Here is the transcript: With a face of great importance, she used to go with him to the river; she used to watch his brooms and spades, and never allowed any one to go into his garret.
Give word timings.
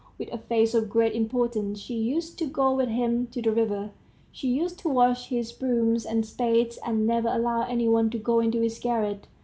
With 0.17 0.29
a 0.33 0.39
face 0.39 0.73
of 0.73 0.89
great 0.89 1.13
importance, 1.13 1.79
she 1.79 1.93
used 1.93 2.39
to 2.39 2.47
go 2.47 2.73
with 2.75 2.89
him 2.89 3.27
to 3.27 3.39
the 3.39 3.51
river; 3.51 3.91
she 4.31 4.47
used 4.47 4.79
to 4.79 4.89
watch 4.89 5.27
his 5.27 5.51
brooms 5.51 6.07
and 6.07 6.25
spades, 6.25 6.77
and 6.83 7.05
never 7.05 7.27
allowed 7.29 7.69
any 7.69 7.87
one 7.87 8.09
to 8.09 8.17
go 8.17 8.39
into 8.39 8.61
his 8.61 8.79
garret. 8.79 9.27